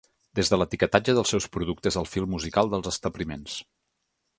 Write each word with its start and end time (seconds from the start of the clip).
Des 0.37 0.47
de 0.53 0.57
l’etiquetatge 0.59 1.15
dels 1.19 1.35
seus 1.35 1.47
productes 1.57 2.01
al 2.03 2.11
fil 2.15 2.29
musical 2.35 2.75
dels 2.77 2.95
establiments. 2.97 3.65